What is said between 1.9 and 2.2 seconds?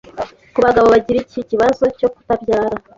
cyo